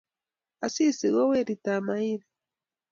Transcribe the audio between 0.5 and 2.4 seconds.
Asisi ko weritab Mahiri